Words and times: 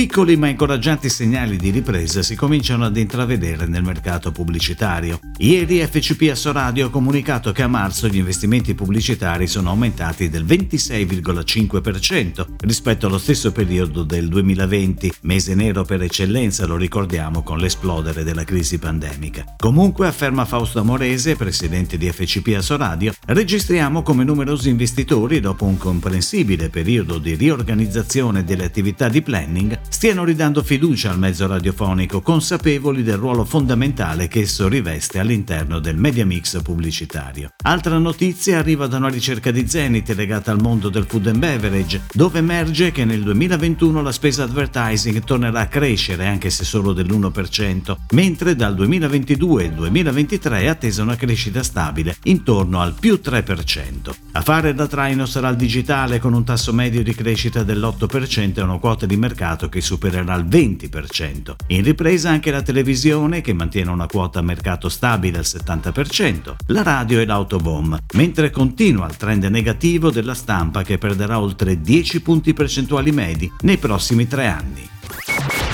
Piccoli 0.00 0.36
ma 0.36 0.48
incoraggianti 0.48 1.10
segnali 1.10 1.58
di 1.58 1.68
ripresa 1.68 2.22
si 2.22 2.34
cominciano 2.34 2.86
ad 2.86 2.96
intravedere 2.96 3.66
nel 3.66 3.82
mercato 3.82 4.32
pubblicitario. 4.32 5.20
Ieri 5.36 5.86
FCP 5.86 6.30
Assoradio 6.30 6.86
ha 6.86 6.90
comunicato 6.90 7.52
che 7.52 7.60
a 7.60 7.68
marzo 7.68 8.08
gli 8.08 8.16
investimenti 8.16 8.74
pubblicitari 8.74 9.46
sono 9.46 9.68
aumentati 9.68 10.30
del 10.30 10.46
26,5% 10.46 12.46
rispetto 12.60 13.08
allo 13.08 13.18
stesso 13.18 13.52
periodo 13.52 14.02
del 14.02 14.28
2020, 14.28 15.12
mese 15.22 15.54
nero 15.54 15.84
per 15.84 16.00
eccellenza, 16.00 16.64
lo 16.64 16.76
ricordiamo, 16.76 17.42
con 17.42 17.58
l'esplodere 17.58 18.24
della 18.24 18.44
crisi 18.44 18.78
pandemica. 18.78 19.56
Comunque, 19.58 20.06
afferma 20.06 20.46
Fausto 20.46 20.80
Amorese, 20.80 21.36
presidente 21.36 21.98
di 21.98 22.10
FCP 22.10 22.54
Assoradio, 22.56 23.12
registriamo 23.26 24.00
come 24.00 24.24
numerosi 24.24 24.70
investitori, 24.70 25.40
dopo 25.40 25.66
un 25.66 25.76
comprensibile 25.76 26.70
periodo 26.70 27.18
di 27.18 27.34
riorganizzazione 27.34 28.44
delle 28.44 28.64
attività 28.64 29.10
di 29.10 29.20
planning, 29.20 29.78
stiano 29.90 30.24
ridando 30.24 30.62
fiducia 30.62 31.10
al 31.10 31.18
mezzo 31.18 31.46
radiofonico, 31.46 32.22
consapevoli 32.22 33.02
del 33.02 33.16
ruolo 33.16 33.44
fondamentale 33.44 34.28
che 34.28 34.40
esso 34.40 34.68
riveste 34.68 35.18
all'interno 35.18 35.80
del 35.80 35.96
media 35.96 36.24
mix 36.24 36.62
pubblicitario. 36.62 37.50
Altra 37.64 37.98
notizia 37.98 38.58
arriva 38.58 38.86
da 38.86 38.96
una 38.96 39.08
ricerca 39.08 39.50
di 39.50 39.68
Zenith 39.68 40.08
legata 40.10 40.52
al 40.52 40.60
mondo 40.60 40.88
del 40.88 41.06
food 41.06 41.26
and 41.26 41.38
beverage, 41.38 42.02
dove 42.12 42.38
emerge 42.38 42.92
che 42.92 43.04
nel 43.04 43.22
2021 43.22 44.00
la 44.00 44.12
spesa 44.12 44.44
advertising 44.44 45.22
tornerà 45.24 45.60
a 45.60 45.66
crescere 45.66 46.26
anche 46.26 46.50
se 46.50 46.64
solo 46.64 46.92
dell'1%, 46.92 47.96
mentre 48.12 48.56
dal 48.56 48.74
2022 48.76 49.64
al 49.66 49.74
2023 49.74 50.60
è 50.60 50.66
attesa 50.66 51.02
una 51.02 51.16
crescita 51.16 51.62
stabile 51.62 52.16
intorno 52.24 52.80
al 52.80 52.94
più 52.98 53.20
3%. 53.22 54.10
A 54.32 54.40
fare 54.40 54.72
da 54.72 54.86
traino 54.86 55.26
sarà 55.26 55.48
il 55.48 55.56
digitale 55.56 56.20
con 56.20 56.32
un 56.32 56.44
tasso 56.44 56.72
medio 56.72 57.02
di 57.02 57.14
crescita 57.14 57.64
dell'8% 57.64 58.58
e 58.58 58.62
una 58.62 58.78
quota 58.78 59.04
di 59.04 59.16
mercato 59.16 59.68
che 59.70 59.80
supererà 59.80 60.34
il 60.34 60.44
20%. 60.44 61.54
In 61.68 61.82
ripresa 61.82 62.28
anche 62.28 62.50
la 62.50 62.60
televisione 62.60 63.40
che 63.40 63.54
mantiene 63.54 63.90
una 63.90 64.04
quota 64.04 64.42
mercato 64.42 64.90
stabile 64.90 65.38
al 65.38 65.44
70%, 65.46 66.56
la 66.66 66.82
radio 66.82 67.20
e 67.20 67.24
l'autobomb, 67.24 67.98
mentre 68.12 68.50
continua 68.50 69.06
il 69.06 69.16
trend 69.16 69.44
negativo 69.44 70.10
della 70.10 70.34
stampa 70.34 70.82
che 70.82 70.98
perderà 70.98 71.40
oltre 71.40 71.80
10 71.80 72.20
punti 72.20 72.52
percentuali 72.52 73.12
medi 73.12 73.50
nei 73.60 73.78
prossimi 73.78 74.28
tre 74.28 74.46
anni. 74.46 74.88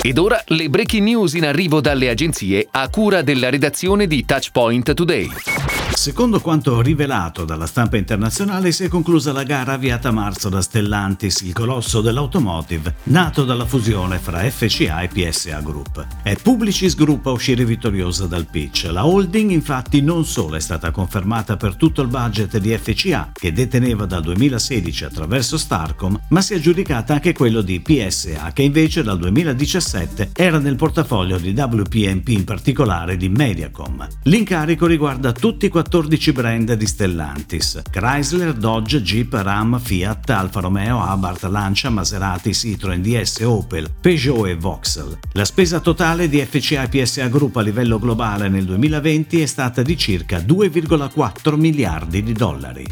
Ed 0.02 0.18
ora 0.18 0.40
le 0.46 0.68
breaking 0.68 1.02
news 1.02 1.34
in 1.34 1.44
arrivo 1.44 1.80
dalle 1.80 2.08
agenzie 2.08 2.68
a 2.70 2.88
cura 2.88 3.22
della 3.22 3.50
redazione 3.50 4.06
di 4.06 4.24
Touchpoint 4.24 4.94
Today. 4.94 5.28
Secondo 5.96 6.40
quanto 6.40 6.82
rivelato 6.82 7.46
dalla 7.46 7.66
stampa 7.66 7.96
internazionale, 7.96 8.70
si 8.70 8.84
è 8.84 8.88
conclusa 8.88 9.32
la 9.32 9.44
gara 9.44 9.72
avviata 9.72 10.10
a 10.10 10.12
marzo 10.12 10.50
da 10.50 10.60
Stellantis, 10.60 11.40
il 11.40 11.54
colosso 11.54 12.02
dell'automotive, 12.02 12.96
nato 13.04 13.44
dalla 13.44 13.64
fusione 13.64 14.18
fra 14.18 14.48
FCA 14.48 15.00
e 15.00 15.08
PSA 15.08 15.60
Group. 15.62 16.06
È 16.22 16.36
Publicis 16.36 16.94
Group 16.94 17.26
a 17.26 17.30
uscire 17.30 17.64
vittoriosa 17.64 18.26
dal 18.26 18.46
pitch. 18.46 18.88
La 18.92 19.06
holding 19.06 19.50
infatti 19.50 20.02
non 20.02 20.26
solo 20.26 20.56
è 20.56 20.60
stata 20.60 20.90
confermata 20.90 21.56
per 21.56 21.76
tutto 21.76 22.02
il 22.02 22.08
budget 22.08 22.58
di 22.58 22.76
FCA, 22.76 23.30
che 23.32 23.52
deteneva 23.52 24.04
dal 24.04 24.22
2016 24.22 25.04
attraverso 25.06 25.56
Starcom, 25.56 26.20
ma 26.28 26.42
si 26.42 26.52
è 26.52 26.56
aggiudicata 26.56 27.14
anche 27.14 27.32
quello 27.32 27.62
di 27.62 27.80
PSA, 27.80 28.52
che 28.52 28.62
invece 28.62 29.02
dal 29.02 29.18
2017 29.18 30.30
era 30.34 30.58
nel 30.58 30.76
portafoglio 30.76 31.38
di 31.38 31.50
WPMP, 31.56 32.28
in 32.28 32.44
particolare 32.44 33.16
di 33.16 33.30
Mediacom. 33.30 34.06
L'incarico 34.24 34.86
riguarda 34.86 35.32
tutti 35.32 35.66
i 35.66 35.68
14 35.70 35.84
brand 36.32 36.72
di 36.74 36.86
Stellantis, 36.86 37.80
Chrysler, 37.90 38.52
Dodge, 38.52 39.02
Jeep, 39.02 39.32
Ram, 39.32 39.78
Fiat, 39.78 40.30
Alfa 40.30 40.60
Romeo, 40.60 41.00
Abarth, 41.00 41.44
Lancia, 41.44 41.90
Maserati, 41.90 42.52
Citroen, 42.52 43.02
DS, 43.02 43.40
Opel, 43.40 43.90
Peugeot 44.00 44.46
e 44.46 44.56
Vauxhall. 44.56 45.18
La 45.32 45.44
spesa 45.44 45.80
totale 45.80 46.28
di 46.28 46.44
FCA 46.44 46.88
PSA 46.88 47.28
Group 47.28 47.56
a 47.56 47.62
livello 47.62 47.98
globale 47.98 48.48
nel 48.48 48.64
2020 48.64 49.40
è 49.40 49.46
stata 49.46 49.82
di 49.82 49.96
circa 49.96 50.38
2,4 50.38 51.54
miliardi 51.56 52.22
di 52.22 52.32
dollari. 52.32 52.86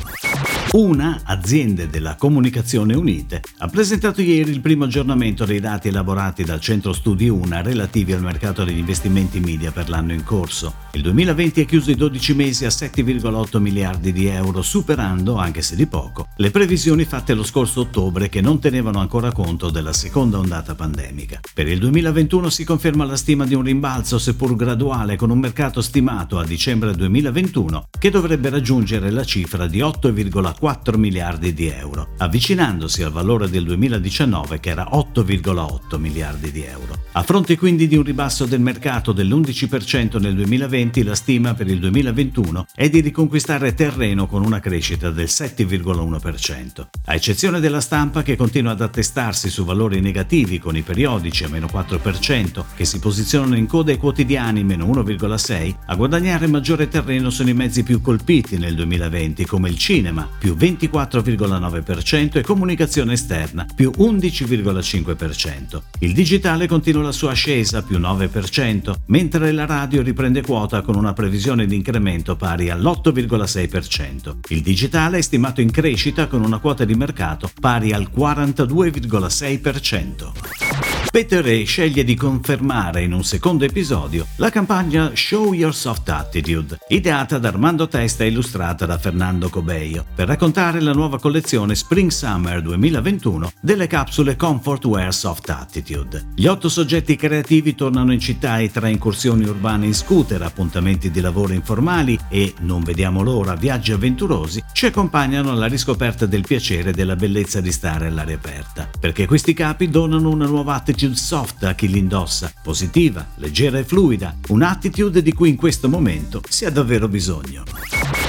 Una, 0.73 1.21
Aziende 1.23 1.89
della 1.89 2.17
Comunicazione 2.17 2.97
Unite, 2.97 3.43
ha 3.59 3.69
presentato 3.69 4.21
ieri 4.23 4.51
il 4.51 4.61
primo 4.61 4.85
aggiornamento 4.85 5.45
dei 5.45 5.61
dati 5.61 5.87
elaborati 5.87 6.43
dal 6.43 6.61
Centro 6.61 6.93
Studi 6.93 7.29
UNA 7.29 7.63
relativi 7.63 8.13
al 8.13 8.23
mercato 8.23 8.65
degli 8.65 8.79
investimenti 8.79 9.39
media 9.39 9.71
per 9.71 9.89
l'anno 9.89 10.13
in 10.13 10.25
corso. 10.25 10.75
Il 10.93 11.03
2020 11.03 11.61
ha 11.61 11.65
chiuso 11.65 11.93
i 11.93 11.95
12 11.95 12.35
mesi 12.35 12.65
a 12.65 12.71
7,8 12.71 13.59
miliardi 13.59 14.13
di 14.13 14.27
euro, 14.27 14.63
superando, 14.63 15.37
anche 15.37 15.63
se 15.63 15.77
di 15.77 15.87
poco, 15.87 16.27
le 16.39 16.51
previsioni 16.51 17.05
fatte 17.05 17.35
lo 17.35 17.45
scorso 17.45 17.83
ottobre 17.83 18.29
che 18.29 18.41
non 18.41 18.59
tenevano 18.59 18.99
ancora 18.99 19.31
conto 19.31 19.71
della 19.71 19.93
seconda 19.93 20.39
ondata 20.39 20.75
pandemica. 20.75 21.39
Per 21.55 21.69
il 21.69 21.79
2021 21.79 22.51
si 22.51 22.65
conferma 22.65 23.05
la 23.05 23.17
stima 23.17 23.47
di 23.47 23.55
un 23.55 23.63
rimbalzo, 23.63 24.19
seppur 24.19 24.57
graduale, 24.57 25.15
con 25.15 25.31
un 25.31 25.39
mercato 25.39 25.81
stimato 25.81 26.39
a 26.39 26.45
dicembre 26.45 26.95
2021 26.95 27.89
che 27.97 28.11
dovrebbe 28.11 28.51
raggiungere 28.51 29.11
la 29.11 29.25
cifra 29.25 29.69
di 29.69 29.79
8,4 29.79 30.54
4 30.59 30.97
miliardi 30.99 31.53
di 31.53 31.69
euro, 31.69 32.09
avvicinandosi 32.19 33.03
al 33.03 33.13
valore 33.13 33.49
del 33.49 33.65
2019 33.65 34.61
che 34.61 34.71
era 34.71 34.89
8,8 34.93 35.99
miliardi 35.99 36.51
di 36.51 36.65
euro. 36.65 37.04
A 37.17 37.23
fronte 37.23 37.57
quindi 37.57 37.87
di 37.87 37.97
un 37.97 38.03
ribasso 38.03 38.45
del 38.45 38.59
mercato 38.59 39.13
dell'11% 39.13 40.21
nel 40.21 40.35
2020, 40.35 41.05
la 41.05 41.15
stima 41.15 41.55
per 41.55 41.69
il 41.69 41.79
2021 41.79 42.67
è 42.75 42.91
di 42.91 42.99
riconquistare 42.99 43.73
terreno 43.73 44.27
con 44.27 44.45
una 44.45 44.59
crescita 44.59 45.11
del 45.11 45.27
7,1%. 45.27 46.87
A 47.05 47.15
eccezione 47.15 47.61
della 47.61 47.81
stampa 47.81 48.25
che 48.25 48.35
continua 48.35 48.73
ad 48.73 48.81
attestarsi 48.81 49.49
su 49.49 49.65
valori 49.65 50.01
negativi 50.01 50.59
con 50.59 50.77
i 50.77 50.83
periodici 50.83 51.45
a 51.45 51.49
meno 51.49 51.69
4%, 51.73 52.65
che 52.75 52.85
si 52.85 52.99
posizionano 52.99 53.57
in 53.57 53.69
coda 53.69 53.93
ai 53.93 53.99
quotidiani 53.99 54.65
meno 54.65 54.85
1,6%, 54.87 55.75
a 55.87 55.95
guadagnare 55.95 56.49
maggiore 56.49 56.89
terreno 56.89 57.31
sono 57.31 57.49
i 57.49 57.55
mezzi 57.55 57.85
più 57.85 58.01
colpiti 58.01 58.59
nel 58.59 58.75
2020 58.75 59.47
come 59.47 59.69
il 59.69 59.79
cinema, 59.79 60.29
più 60.37 60.57
24,9% 60.57 62.39
e 62.39 62.43
comunicazione 62.43 63.13
esterna 63.13 63.65
più 63.73 63.93
11,5%. 63.97 65.81
Il 66.01 66.13
digitale 66.13 66.67
continua 66.67 67.03
la 67.05 67.13
sua 67.13 67.33
ascesa 67.33 67.83
più 67.83 67.99
9%, 67.99 68.95
mentre 69.07 69.53
la 69.53 69.67
radio 69.67 70.03
riprende 70.03 70.43
quota 70.43 70.83
con 70.83 70.97
una 70.97 71.13
previsione 71.13 71.67
di 71.67 71.77
incremento 71.77 72.37
pari 72.37 72.71
all'8,6%. 72.71 74.37
Il 74.49 74.63
digitale 74.63 75.19
è 75.19 75.23
stimato 75.23 75.61
in 75.61 75.71
crescita 75.71 76.27
con 76.27 76.43
una 76.43 76.59
quota 76.59 76.85
di 76.85 76.95
mercato 76.95 77.51
pari 77.61 77.93
al 77.93 78.11
42,6%. 78.15 80.64
Peter 81.11 81.45
Ray 81.45 81.65
sceglie 81.65 82.03
di 82.03 82.17
confermare 82.17 83.03
in 83.03 83.13
un 83.13 83.23
secondo 83.23 83.65
episodio 83.65 84.27
la 84.37 84.51
campagna 84.51 85.13
Show 85.15 85.53
Your 85.53 85.75
Soft 85.75 86.09
Attitude, 86.09 86.79
ideata 86.89 87.39
da 87.39 87.49
Armando 87.49 87.87
Testa 87.87 88.25
e 88.25 88.29
illustrata 88.29 88.87
da 88.87 88.99
Fernando 88.99 89.49
Cobeio, 89.49 90.05
per 90.15 90.27
raccontare 90.27 90.81
la 90.81 90.93
nuova 90.93 91.21
collezione 91.21 91.75
Spring 91.75 92.11
Summer 92.11 92.63
2021 92.63 93.53
delle 93.61 93.87
capsule 93.87 94.35
Comfort 94.35 94.85
Wear 94.87 95.15
Soft 95.15 95.51
Attitude. 95.51 96.31
Gli 96.35 96.47
otto 96.47 96.69
soggetti 96.69 97.17
creativi 97.17 97.75
tornano 97.75 98.13
in 98.13 98.21
città 98.21 98.59
e 98.59 98.71
tra 98.71 98.89
incursioni 98.89 99.45
urbane 99.45 99.87
in 99.87 99.95
scooter, 99.95 100.43
appuntamenti 100.43 101.11
di 101.11 101.21
lavoro 101.21 101.53
informali 101.53 102.19
e, 102.29 102.55
non 102.61 102.83
vediamo 102.83 103.23
l'ora, 103.23 103.55
viaggi 103.55 103.93
avventurosi, 103.93 104.63
ci 104.73 104.87
accompagnano 104.87 105.51
alla 105.51 105.67
riscoperta 105.67 106.27
del 106.27 106.43
piacere 106.43 106.91
e 106.91 106.93
della 106.93 107.15
bellezza 107.15 107.61
di 107.61 107.71
stare 107.71 108.07
all'aria 108.07 108.37
aperta, 108.37 108.89
perché 108.99 109.27
questi 109.27 109.53
capi 109.53 109.91
donano 109.91 110.31
una 110.31 110.47
nuova 110.47 110.75
attitude 110.75 110.93
attitude 110.95 111.17
soft 111.17 111.65
a 111.65 111.75
chi 111.75 111.89
li 111.89 111.99
indossa, 111.99 112.53
positiva, 112.63 113.27
leggera 113.37 113.79
e 113.79 113.85
fluida, 113.85 114.37
un'attitude 114.49 115.23
di 115.23 115.33
cui 115.33 115.49
in 115.49 115.57
questo 115.57 115.89
momento 115.89 116.41
si 116.49 116.65
ha 116.65 116.71
davvero 116.71 117.09
bisogno. 117.09 117.65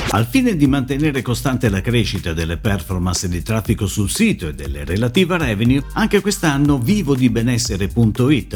Al 0.10 0.26
fine 0.26 0.56
di 0.56 0.66
mantenere 0.66 1.22
costante 1.22 1.70
la 1.70 1.82
crescita 1.82 2.34
delle 2.34 2.58
performance 2.58 3.28
di 3.28 3.44
traffico 3.44 3.86
sul 3.86 4.10
sito 4.10 4.48
e 4.48 4.56
delle 4.56 4.84
relative 4.84 5.38
revenue, 5.38 5.84
anche 5.94 6.22
quest'anno 6.22 6.80
Vivo 6.80 7.16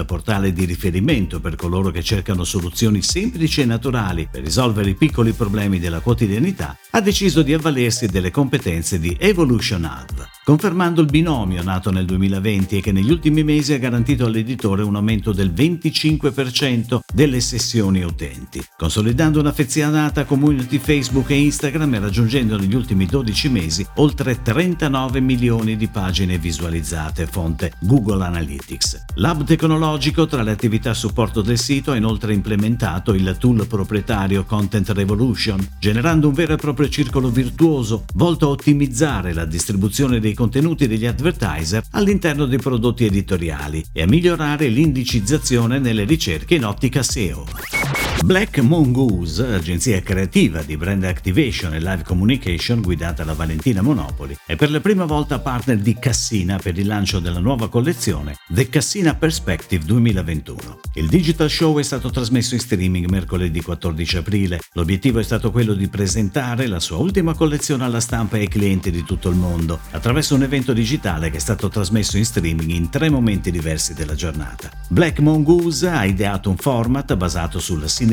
portale 0.06 0.54
di 0.54 0.66
riferimento 0.66 1.40
per 1.40 1.56
coloro 1.56 1.92
che 1.92 2.02
cercano 2.02 2.44
soluzioni 2.44 3.04
semplici 3.04 3.62
e 3.62 3.66
naturali 3.66 4.28
per 4.32 4.42
risolvere 4.42 4.90
i 4.90 4.96
piccoli 4.96 5.34
problemi 5.34 5.80
della 5.80 6.00
quotidianità, 6.00 6.76
ha 6.92 7.02
deciso 7.02 7.44
di 7.44 7.54
avvalersi 7.54 8.08
delle 8.08 8.32
competenze 8.32 9.00
di 9.00 9.16
Evolution 9.20 9.84
Hub. 9.84 10.39
Confermando 10.50 11.02
il 11.02 11.08
binomio 11.08 11.62
nato 11.62 11.92
nel 11.92 12.06
2020 12.06 12.78
e 12.78 12.82
che 12.82 12.92
negli 12.92 13.12
ultimi 13.12 13.44
mesi 13.44 13.74
ha 13.74 13.78
garantito 13.78 14.26
all'editore 14.26 14.82
un 14.82 14.96
aumento 14.96 15.32
del 15.32 15.54
25% 15.54 17.02
delle 17.14 17.40
sessioni 17.40 18.02
utenti, 18.02 18.60
consolidando 18.76 19.40
un'affezionata 19.42 20.26
community 20.26 20.80
Facebook 20.80 21.30
e 21.30 21.40
Instagram 21.40 21.94
e 21.94 22.00
raggiungendo 22.00 22.58
negli 22.58 22.74
ultimi 22.74 23.06
12 23.06 23.50
mesi 23.50 23.86
oltre 23.98 24.42
39 24.42 25.20
milioni 25.20 25.78
di 25.78 25.88
pagine 25.88 26.40
visualizzate, 26.40 27.28
fonte 27.28 27.74
Google 27.82 28.26
Analytics. 28.26 29.06
L'hub 29.18 29.44
tecnologico 29.44 30.26
tra 30.26 30.42
le 30.42 30.50
attività 30.50 30.90
a 30.90 30.96
supporto 30.96 31.44
del 31.44 31.60
sito 31.60 31.92
ha 31.92 31.96
inoltre 31.96 32.34
implementato 32.34 33.14
il 33.14 33.36
tool 33.38 33.68
proprietario 33.68 34.46
Content 34.46 34.90
Revolution, 34.90 35.60
generando 35.80 36.28
un 36.28 36.34
vero 36.34 36.54
e 36.54 36.58
proprio 36.58 36.90
circolo 36.90 37.30
virtuoso 37.30 38.06
volto 38.16 38.48
a 38.48 38.50
ottimizzare 38.50 39.32
la 39.32 39.46
distribuzione 39.46 40.20
dei 40.20 40.38
contenuti 40.40 40.88
degli 40.88 41.06
advertiser 41.06 41.84
all'interno 41.92 42.46
dei 42.46 42.60
prodotti 42.60 43.04
editoriali 43.04 43.84
e 43.92 44.04
a 44.04 44.08
migliorare 44.08 44.70
l'indicizzazione 44.70 45.80
nelle 45.80 46.06
ricerche 46.06 46.56
in 46.56 46.64
ottica 46.64 47.04
SEO. 47.04 48.09
Black 48.24 48.60
Mongoose, 48.60 49.56
agenzia 49.56 50.02
creativa 50.02 50.62
di 50.62 50.76
brand 50.78 51.04
activation 51.06 51.74
e 51.74 51.80
live 51.80 52.04
communication 52.04 52.82
guidata 52.82 53.24
da 53.24 53.34
Valentina 53.34 53.82
Monopoli, 53.82 54.38
è 54.46 54.56
per 54.56 54.70
la 54.70 54.82
prima 54.82 55.06
volta 55.06 55.40
partner 55.40 55.78
di 55.78 55.96
Cassina 55.98 56.58
per 56.58 56.78
il 56.78 56.86
lancio 56.86 57.20
della 57.20 57.40
nuova 57.40 57.70
collezione 57.70 58.36
The 58.48 58.68
Cassina 58.70 59.16
Perspective 59.16 59.84
2021. 59.86 60.80
Il 60.96 61.08
digital 61.08 61.50
show 61.50 61.80
è 61.80 61.84
stato 61.84 62.12
trasmesso 62.12 62.54
in 62.54 62.60
streaming 62.60 63.10
mercoledì 63.10 63.62
14 63.62 64.18
aprile. 64.18 64.60
L'obiettivo 64.74 65.20
è 65.20 65.24
stato 65.24 65.50
quello 65.50 65.74
di 65.74 65.88
presentare 65.88 66.68
la 66.68 66.80
sua 66.80 66.98
ultima 66.98 67.34
collezione 67.34 67.86
alla 67.86 68.02
stampa 68.02 68.38
e 68.38 68.42
ai 68.42 68.48
clienti 68.48 68.92
di 68.92 69.04
tutto 69.04 69.30
il 69.30 69.38
mondo, 69.38 69.80
attraverso 69.92 70.36
un 70.36 70.44
evento 70.44 70.74
digitale 70.74 71.32
che 71.32 71.38
è 71.38 71.42
stato 71.42 71.70
trasmesso 71.70 72.18
in 72.18 72.26
streaming 72.26 72.70
in 72.70 72.90
tre 72.90 73.10
momenti 73.10 73.50
diversi 73.50 73.94
della 73.94 74.14
giornata. 74.14 74.70
Black 74.90 75.20
Mongoose 75.20 75.88
ha 75.88 76.06
ideato 76.06 76.50
un 76.50 76.58
format 76.58 77.16
basato 77.16 77.60
sulla 77.60 77.88
sinergia 77.88 78.08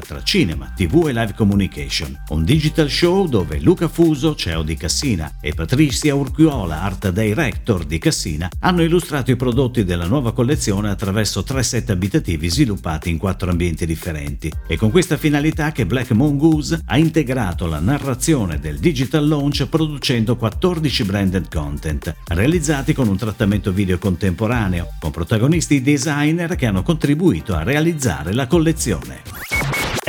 tra 0.00 0.22
cinema, 0.22 0.72
tv 0.74 1.08
e 1.08 1.12
live 1.12 1.34
communication, 1.34 2.16
un 2.28 2.42
digital 2.42 2.88
show 2.88 3.26
dove 3.26 3.58
Luca 3.60 3.86
Fuso, 3.86 4.34
CEO 4.34 4.62
di 4.62 4.76
Cassina, 4.76 5.34
e 5.42 5.52
Patricia 5.52 6.14
Urquiola, 6.14 6.80
art 6.80 7.10
director 7.10 7.84
di 7.84 7.98
Cassina, 7.98 8.48
hanno 8.60 8.82
illustrato 8.82 9.30
i 9.30 9.36
prodotti 9.36 9.84
della 9.84 10.06
nuova 10.06 10.32
collezione 10.32 10.88
attraverso 10.88 11.42
tre 11.42 11.62
set 11.62 11.90
abitativi 11.90 12.48
sviluppati 12.48 13.10
in 13.10 13.18
quattro 13.18 13.50
ambienti 13.50 13.84
differenti. 13.84 14.50
È 14.66 14.76
con 14.76 14.90
questa 14.90 15.18
finalità 15.18 15.70
che 15.70 15.84
Black 15.84 16.12
Mongoose 16.12 16.80
ha 16.86 16.96
integrato 16.96 17.66
la 17.66 17.80
narrazione 17.80 18.58
del 18.58 18.78
digital 18.78 19.28
launch 19.28 19.66
producendo 19.66 20.36
14 20.36 21.04
branded 21.04 21.52
content, 21.52 22.14
realizzati 22.28 22.94
con 22.94 23.08
un 23.08 23.16
trattamento 23.18 23.70
video 23.70 23.98
contemporaneo, 23.98 24.94
con 24.98 25.10
protagonisti 25.10 25.82
designer 25.82 26.56
che 26.56 26.66
hanno 26.66 26.82
contribuito 26.82 27.54
a 27.54 27.62
realizzare 27.62 28.32
la 28.32 28.46
collezione. 28.46 29.41